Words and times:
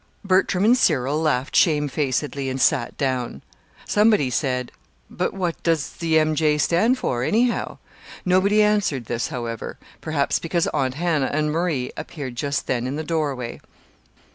Bertram 0.25 0.65
and 0.65 0.75
Cyril 0.75 1.21
laughed 1.21 1.55
shamefacedly 1.55 2.49
and 2.49 2.59
sat 2.59 2.97
down. 2.97 3.43
Somebody 3.85 4.31
said: 4.31 4.71
"But 5.11 5.31
what 5.35 5.61
does 5.61 5.91
the 5.91 6.17
'M. 6.17 6.33
J.' 6.33 6.57
stand 6.57 6.97
for, 6.97 7.21
anyhow?" 7.21 7.77
Nobody 8.25 8.63
answered 8.63 9.05
this, 9.05 9.27
however; 9.27 9.77
perhaps 10.01 10.39
because 10.39 10.65
Aunt 10.73 10.95
Hannah 10.95 11.29
and 11.31 11.51
Marie 11.51 11.91
appeared 11.95 12.35
just 12.35 12.65
then 12.65 12.87
in 12.87 12.95
the 12.95 13.03
doorway. 13.03 13.59